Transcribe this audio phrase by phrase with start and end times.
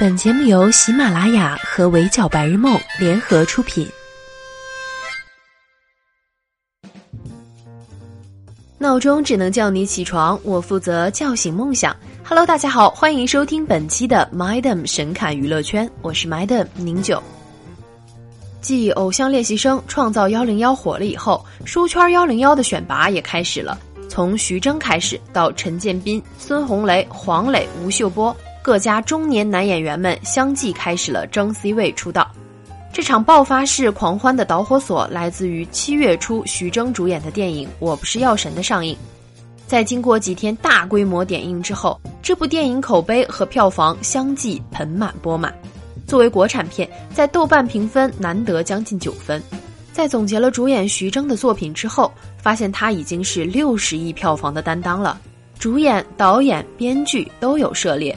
[0.00, 3.84] 本节目由喜马拉雅和围剿白日梦联合出品。
[8.78, 11.96] 闹钟只能叫你起床，我负责叫醒梦想。
[12.22, 17.20] Hello，大家好，欢迎收听本期的 Madam 神侃娱乐圈，我是 Madam 宁九。
[18.60, 23.76] 继《偶像练习生》《创造幺零幺》火了以后，书圈幺零幺的选拔也开始了。
[24.08, 28.34] 从徐峥开始，到陈建斌、孙红雷、黄磊、吴秀波。
[28.62, 32.30] 各家中年男演员们相继开始了争 C 位出道，
[32.92, 38.96] 这场爆发式狂欢的导火索来自于七月初徐峥主演的电影《我不是药神》的上映。
[39.66, 45.54] 在经过几天大规模点映之后，这部电影口碑和票房相继盆满钵满。
[46.06, 49.42] 作为国产片，在豆瓣评分难得将近九分。
[49.92, 55.20] 在总结了主演徐峥的作品之后，发现他已经是六十亿票房的担当了，
[55.58, 58.16] 主演、导演、编剧都有涉猎。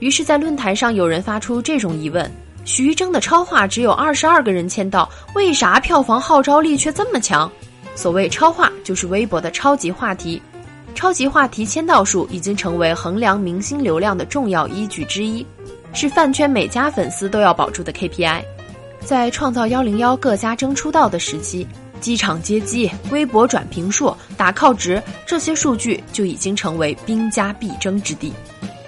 [0.00, 2.28] 于是，在论坛上有人发出这种疑问：
[2.64, 7.50] 徐峥的超话只有二十二个人签到，为啥票房号召力却这么强？
[7.94, 10.40] 所谓超话，就是微博的超级话题。
[10.94, 15.46] 超级话题签到数已经成为衡量明星流量的重要依据之一，
[15.92, 18.42] 是饭圈每家粉丝都要保住的 KPI。
[19.00, 21.66] 在创造幺零幺各家争出道的时期，
[22.00, 28.32] 机场接机、微博转评数、打靠值这些数据就已经成为兵家必争之地。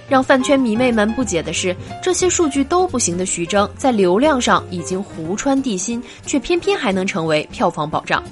[0.08, 8.22] 让饭圈迷妹们不解的是，这些数据都不行的徐峥，在流量上已经湖穿地心，却偏偏还能成为票房保障。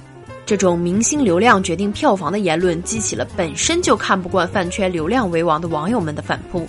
[0.44, 6.66] 这种明星流量决定票房的言论，激起了本身就看不惯饭圈流量为王的网友们的反扑。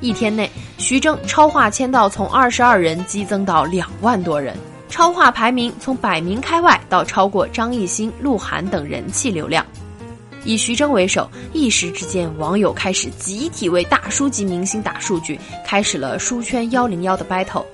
[0.00, 4.56] 一天内，徐峥超话签到从二十二人激增到两万多人，
[4.88, 9.66] 超话排名从百名开外到超过张艺兴、鹿晗等人气流量。
[10.44, 17.64] 以徐峥为首，一时之间，网友开始集体为大叔级明星打数据，开始了书圈幺零幺的 battle。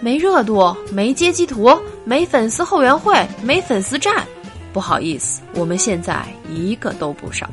[0.00, 1.70] 没热度，没接机图，
[2.04, 4.26] 没粉丝后援会，没粉丝站，
[4.72, 7.48] 不好意思，我们现在一个都不少。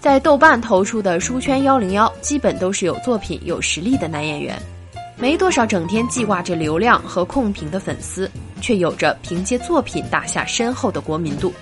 [0.00, 4.56] 在豆瓣投出的书圈幺零幺，基本都是有作品、有实力的男演员，
[5.16, 8.30] 没多少整天记挂着流量和控评的粉丝，
[8.60, 11.52] 却有着凭借作品打下深厚的国民度。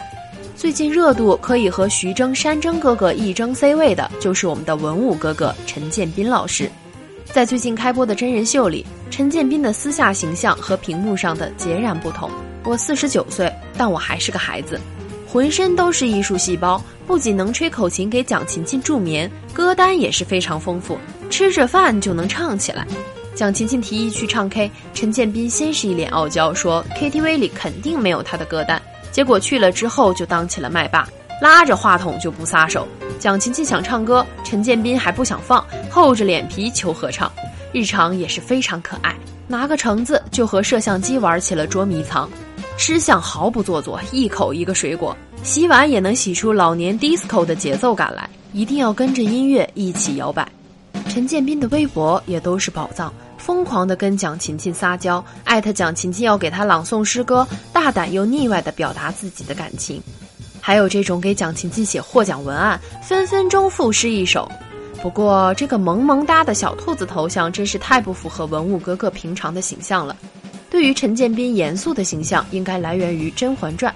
[0.56, 6.71] 最近热度可以和徐峥、山珍哥哥一争 C 位的，就是我们的文武哥哥陈建斌老师。
[7.27, 12.31] 在最近开播的真人秀里，陈建斌的私下形象和屏幕上的截然不同。
[12.65, 14.81] 我四十九岁，但我还是个孩子，
[15.28, 22.87] 浑身都是艺术细胞，不仅能吹口琴给蒋勤勤助眠，歌单也是非常丰富，吃着饭就能唱起来。
[23.34, 28.81] 蒋勤勤提议去唱 K，陈建斌先是一脸傲娇，说 KTV 里肯定没有他的歌单。
[29.16, 31.09] 结果去了之后就当起了麦霸，
[31.41, 32.87] 拉着话筒就不撒手。
[33.19, 37.32] 蒋勤勤想唱歌，陈建斌还不想放，厚着脸皮求合唱。
[37.72, 39.16] 日常也是非常可爱，
[39.49, 42.28] 拿个橙子就和摄像机玩起了捉迷藏，
[42.77, 45.16] 吃相毫不做作，一口一个水果。
[45.43, 50.47] 洗碗也能洗出老年 disco 的节奏感来，一定要跟着音乐一起摇摆。
[51.09, 53.10] 陈建斌的微博也都是宝藏。
[53.39, 60.03] 疯狂地跟蒋勤勤撒娇，艾特蒋勤勤要给他朗诵诗歌，大胆又腻歪地表达自己的感情。
[60.61, 64.51] 还有这种给蒋勤勤写获奖文案，分分钟赋诗一首。
[65.01, 70.17] 不过这个萌萌哒的小兔子头像真是太不符合文武哥哥平常的形象了。
[70.69, 73.93] 对于陈建斌严肃的形象，应该来源于《甄嬛传》。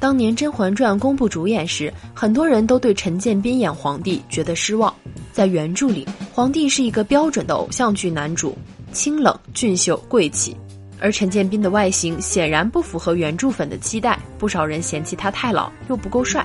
[0.00, 4.92] 当年《甄嬛传》公布主演时，很多人都对陈建斌演皇帝觉得失望。
[5.32, 8.56] 在原著里，皇帝是一个标准的偶像剧男主，
[8.90, 10.56] 清冷、俊秀、贵气，
[10.98, 16.40] 而陈建斌的外形显然不符合原著粉的期待，不少人嫌弃他太老又不够帅。《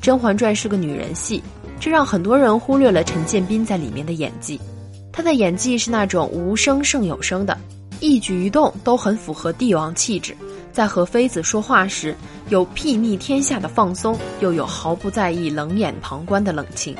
[0.00, 1.42] 甄嬛传》是个女人戏，
[1.80, 4.60] 这让很多人忽略了陈建斌在里面的演技。
[5.12, 7.58] 他的演技是那种无声胜有声的，
[7.98, 10.36] 一举一动都很符合帝王气质。
[10.70, 12.14] 在和妃子说话时，
[12.50, 16.96] 有睥睨天下的放松，又有毫不在意冷眼旁观的冷清。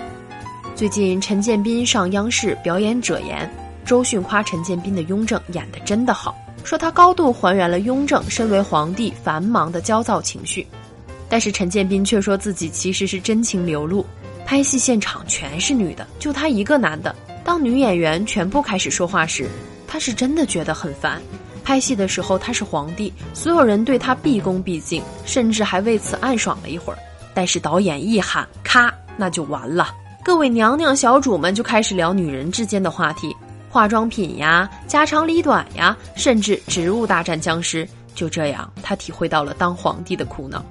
[0.74, 3.48] 最近陈建斌上央视表演者言，
[3.84, 10.66] 周迅夸陈建斌的雍正演得真的好，说他高度还原了雍正身为皇帝繁忙的焦躁情绪。
[11.28, 14.04] 但是陈建斌却说自己其实是真情流露，
[14.44, 17.14] 拍戏现场全是女的，就他一个男的。
[17.44, 19.48] 当女演员全部开始说话时，
[19.86, 21.22] 他是真的觉得很烦。
[21.62, 26.98] 拍戏的时候他是皇帝，所有人对他毕恭毕敬，甚至还为此暗爽了一会儿。
[27.32, 29.94] 但是导演一喊咔，那就完了。
[30.24, 33.36] 各位娘娘小主们就开始聊女人之间的话题，
[33.68, 37.86] 化妆品呀，家长里短呀，甚至植物大战僵尸。
[38.14, 40.64] 就这样，他体会到了当皇帝的苦恼。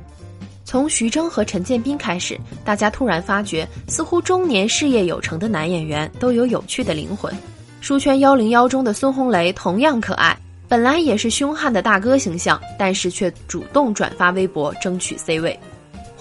[0.65, 2.35] 从徐峥和陈建斌开始，
[2.65, 7.31] 大家突然发觉，似乎中年事业有成的男演员都有有趣的灵魂。
[7.79, 10.35] 书圈幺零幺中的孙红雷同样可爱，
[10.67, 15.57] 本来也是凶悍的大哥形象，但是却主动转发微博争取 C 位。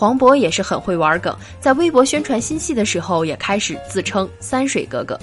[0.02, 5.16] 黄渤也是很会玩梗，在微博宣传新戏的时候，也开始自称三水哥哥。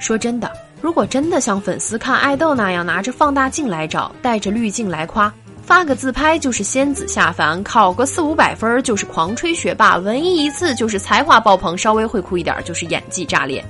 [0.00, 0.50] 说真的，
[0.80, 5.32] 如果真的像粉丝看爱豆那样拿着放大镜来找，带着滤镜来夸，
[5.64, 13.64] 发个自拍就是仙子下凡，考个四五百分就是狂吹学霸，文艺一次就是才华爆棚，稍微会哭一点就是演技炸裂。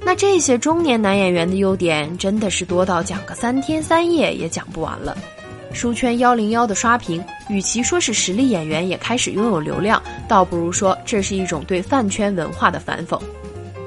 [0.00, 5.14] 那这些中年男演员的优点真的是多到讲个三天三夜也讲不完了。
[5.74, 13.20] 书圈幺零幺的刷屏，与其说是实力演员也开始拥有流量，倒不如说这是一种对饭圈文化的反讽。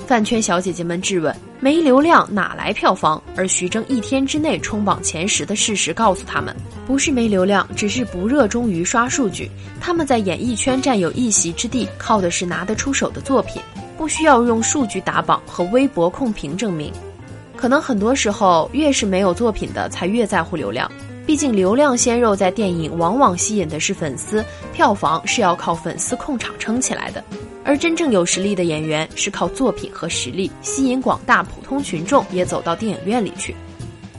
[0.05, 3.21] 饭圈小姐姐们质问：没流量哪来票房？
[3.35, 6.55] 而徐峥一天之内冲榜前十的事实告诉他们，
[6.85, 9.49] 不是没流量，只是不热衷于刷数据。
[9.79, 13.61] 他们在演艺圈占有一席之地，靠的是拿得出手的作品，
[13.97, 16.91] 不需要用数据打榜和微博控评证明。
[17.55, 20.89] 可能很多时候，越是没有作品的，才越在乎流量。
[21.27, 24.43] 毕竟，流量鲜肉在电影往往吸引的是粉丝，
[24.73, 27.21] 票房是要靠粉丝控场撑起来的。
[27.65, 33.53] 而真正有实力的演员是靠作品和实力吸引广大普通群众也走到电影院里去。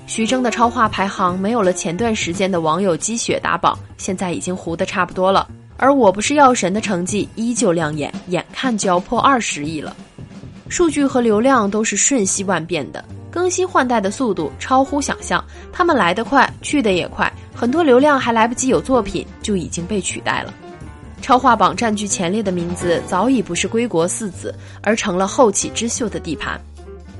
[0.06, 5.48] 徐峥的超话排行没有了前段时间的网友积雪打榜，现在已经糊得差不多了。
[5.78, 9.96] 而我不是药神的成绩依旧亮眼，眼看就要破二十亿了。
[10.68, 13.02] 数据和流量都是瞬息万变的。
[13.30, 20.54] 更新换代的速度超乎想象，他们来得快，去得也快，很多流量还来不及有作品就已经被取代了。
[21.20, 26.58] 超话榜占据前列的名字早已不是归国四子，而成了后起之秀的地盘。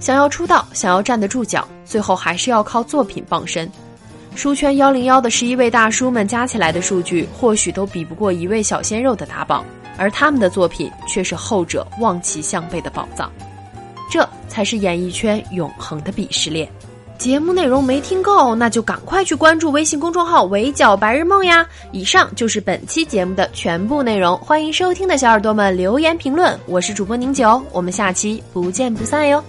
[0.01, 3.71] 想要出道，想要站得住脚，最后还是要靠作品傍身。
[4.37, 9.65] 书圈幺零幺的十一位大叔们加起来的数据，或许都比不过一位小鲜肉的打榜，
[9.97, 13.31] 而他们的作品却是后者望其项背的宝藏。
[14.11, 16.69] 这才是演艺圈永恒的鄙视链。
[17.19, 21.67] 节目内容没听够，那就赶快去关注微信公众号“围剿白日梦”呀！
[21.91, 26.57] 以上就是本期节目的全部内容，欢迎收听的小耳朵们留言评论。
[26.67, 29.43] 我是主播宁九，我们下期不见不散哟。